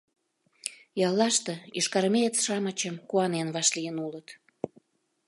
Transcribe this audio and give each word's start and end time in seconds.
Яллаште 1.07 1.53
йошкарармеец-шамычым 1.75 2.95
куанен 3.09 3.47
вашлийын 3.55 3.97
улыт. 4.05 4.27